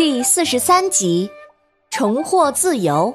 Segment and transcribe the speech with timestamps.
[0.00, 1.28] 第四十三集，
[1.90, 3.14] 重获自由。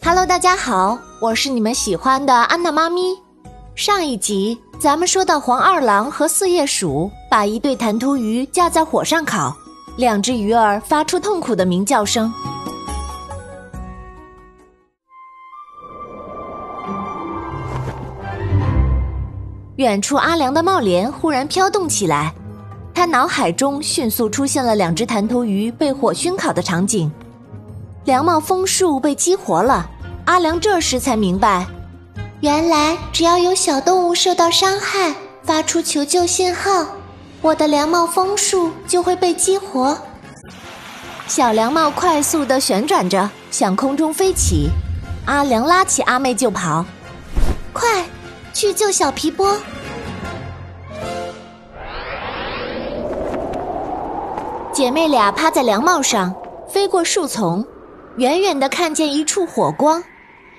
[0.00, 3.20] Hello，大家好，我是你们喜欢的安娜妈咪。
[3.74, 9.52] 上一集咱们说到黄二郎和四叶鼠把一对弹涂鱼架在火上烤，
[9.96, 12.32] 两只鱼儿发出痛苦的鸣叫声。
[19.76, 22.34] 远处，阿良的帽帘忽然飘动起来，
[22.92, 27.10] 他脑海中迅速出现了两只弹头鱼被火熏烤的场景。
[28.04, 29.88] 凉帽枫树被激活了，
[30.26, 31.66] 阿良这时才明白，
[32.40, 36.86] 原来只要有小动物受到伤害，发出求救信号，
[37.40, 39.96] 我的凉帽枫树就会被激活。
[41.26, 44.68] 小凉帽快速的旋转着，向空中飞起，
[45.24, 46.84] 阿良拉起阿妹就跑，
[48.52, 49.56] 去救小皮波！
[54.72, 56.34] 姐妹俩趴在凉帽上，
[56.68, 57.64] 飞过树丛，
[58.16, 60.02] 远远的看见一处火光。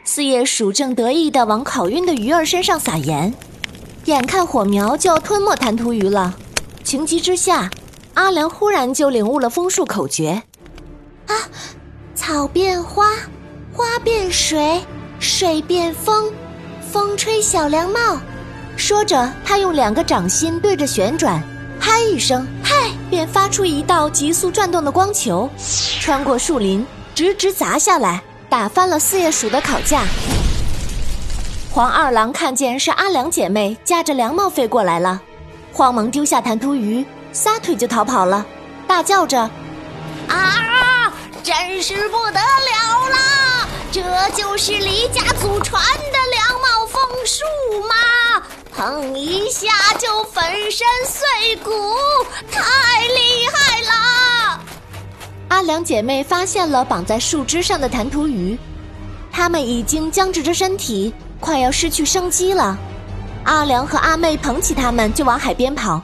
[0.04, 3.34] 四叶鼠正得意的往烤晕的鱼儿身上撒盐，
[4.06, 6.34] 眼看火苗就要吞没弹涂鱼了，
[6.84, 7.70] 情急之下，
[8.14, 10.44] 阿良忽然就领悟了枫树口诀：
[11.28, 11.34] 啊，
[12.14, 13.12] 草变花，
[13.72, 14.82] 花变水，
[15.20, 16.32] 水变风。
[16.94, 18.20] 风吹小凉帽，
[18.78, 21.42] 说着，他用两个掌心对着旋转，
[21.80, 25.50] 嗨一声，嗨，便发出一道急速转动的光球，
[26.00, 30.04] 穿过树林，直直砸下来，打翻了四叶鼠的烤架。
[31.72, 35.20] 黄二郎看见是阿良姐妹架着凉帽飞过来了，
[35.72, 38.46] 慌忙丢下弹涂鱼，撒腿就逃跑了，
[38.86, 39.50] 大叫着
[40.30, 43.68] ：“啊，真是不得了啦！
[43.92, 44.04] 这
[44.36, 46.44] 就是李家祖传的凉。”
[47.26, 47.44] 树
[47.88, 48.44] 吗？
[48.76, 49.68] 碰一下
[50.00, 51.72] 就粉身碎骨，
[52.52, 54.60] 太厉害了！
[55.50, 58.58] 阿良姐妹发现了绑在树枝上的弹涂鱼，
[59.32, 62.78] 它们已经僵直着身体，快要失去生机了。
[63.46, 66.02] 阿良和阿妹捧起它们就往海边跑。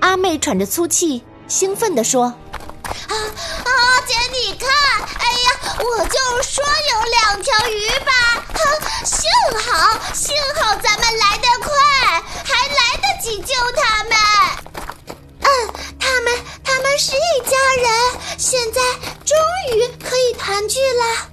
[0.00, 2.34] 阿妹喘着粗气，兴奋地说
[2.84, 3.70] ：“啊啊，
[4.06, 4.68] 姐你看，
[5.18, 8.10] 哎呀，我就说有两条鱼吧！
[9.04, 9.28] 幸
[9.58, 11.72] 好。”幸好咱们来得快，
[12.44, 14.12] 还来得及救他们。
[15.40, 15.48] 嗯，
[15.98, 16.32] 他们
[16.62, 18.80] 他们是一家人，现在
[19.24, 19.36] 终
[19.74, 21.28] 于可以团聚了。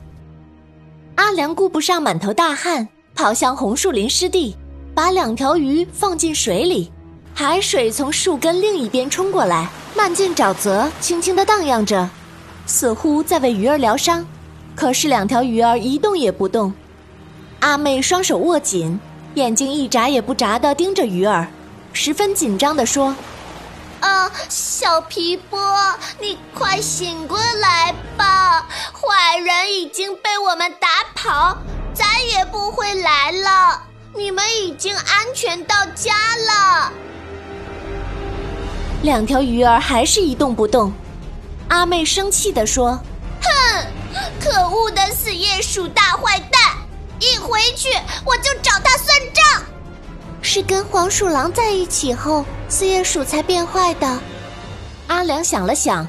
[1.15, 4.55] 阿良顾不上满头大汗，跑向红树林湿地，
[4.95, 6.91] 把两条鱼放进水里。
[7.35, 12.09] 海水从树根另一边冲过来，漫进沼泽，轻轻地荡漾着，
[12.65, 14.25] 似乎在为鱼儿疗伤。
[14.73, 16.73] 可是两条鱼儿一动也不动。
[17.59, 18.97] 阿妹双手握紧，
[19.33, 21.45] 眼睛一眨也不眨地盯着鱼儿，
[21.91, 23.13] 十分紧张地说
[23.99, 25.59] ：“啊，小皮波，
[26.21, 28.65] 你快醒过来吧！
[28.93, 31.57] 坏人已经被我们打跑，
[31.93, 33.81] 再也不会来了。
[34.15, 36.13] 你们已经安全到家
[36.47, 36.89] 了。”
[39.01, 40.91] 两条鱼儿还是一动不动。
[41.69, 42.99] 阿妹生气地说
[43.41, 43.85] ：“哼，
[44.39, 46.61] 可恶的死叶鼠大坏蛋！”
[47.19, 47.89] 一回去
[48.25, 49.63] 我就找他算账。
[50.41, 54.19] 是跟黄鼠狼在一起后，四叶鼠才变坏的。
[55.07, 56.07] 阿良想了想，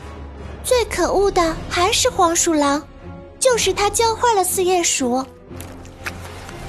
[0.65, 2.83] 最可恶的还是黄鼠狼，
[3.39, 5.25] 就是他教坏了四叶鼠。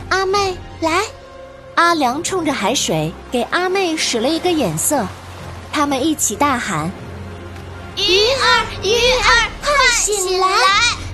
[0.10, 1.04] 阿妹，来！
[1.76, 5.08] 阿良冲着海水给阿妹使了一个眼色，
[5.74, 6.92] 他们一起大喊
[7.96, 10.48] ：“鱼儿，鱼儿，快醒来！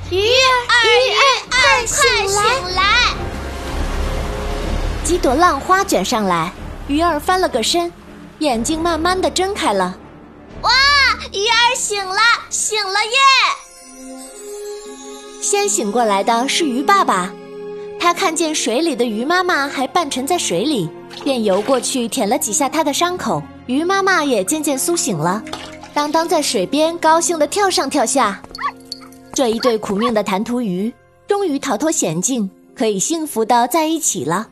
[0.10, 2.82] 鱼儿，鱼儿，快醒来！”
[5.06, 6.52] 几朵浪花卷上来，
[6.88, 7.92] 鱼儿翻了个身，
[8.40, 9.96] 眼睛慢慢的睁开了。
[10.62, 10.72] 哇，
[11.32, 12.20] 鱼儿醒了，
[12.50, 13.12] 醒了耶！
[15.42, 17.32] 先醒过来的是鱼爸爸，
[18.00, 20.90] 他看见水里的鱼妈妈还半沉在水里，
[21.24, 23.42] 便游过去舔了几下它的伤口。
[23.68, 25.44] 鱼妈妈也渐渐苏醒了，
[25.94, 28.42] 当当在水边高兴的跳上跳下。
[29.34, 30.92] 这一对苦命的弹涂鱼
[31.28, 34.48] 终于逃脱险境，可以幸福的在一起了。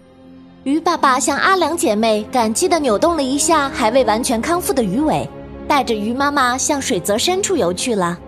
[0.64, 5.26] 鱼爸爸向阿良姐妹感激地扭动了一下还未完全康复的鱼尾，
[5.66, 8.20] 带着鱼妈妈向水泽深处游去了。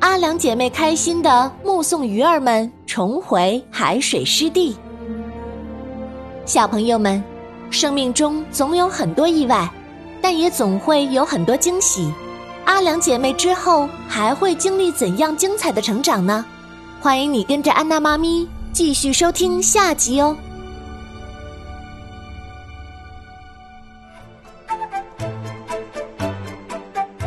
[0.00, 4.76] 阿良姐妹开心地目送鱼儿们重回海水湿地。
[6.44, 7.24] 小朋友们，
[7.70, 9.66] 生命中总有很多意外，
[10.24, 12.10] 但也总会有很多惊喜。
[12.64, 16.42] 阿良姐妹之后还会经历怎样精彩的成长呢？
[16.98, 20.34] 欢迎你跟着安娜妈咪继续收听下集哦。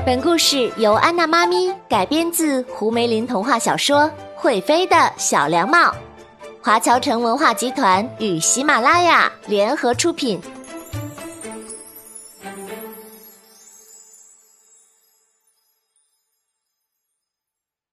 [0.04, 5.94] 本故事由安娜妈咪改编自胡梅林童话小说会飞的小凉帽
[6.64, 10.42] 华侨城文化集团与喜马拉雅联合出品。